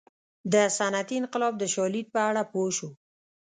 د 0.53 0.55
صنعتي 0.77 1.15
انقلاب 1.21 1.53
د 1.57 1.63
شالید 1.73 2.07
په 2.13 2.19
اړه 2.29 2.41
پوه 2.51 2.69
شو. 2.77 2.89